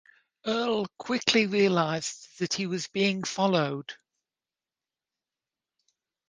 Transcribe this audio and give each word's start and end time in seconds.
Earl 0.47 0.87
quickly 0.97 1.45
realized 1.45 2.27
that 2.39 2.55
he 2.55 2.65
was 2.65 2.87
being 2.87 3.21
followed. 3.23 3.93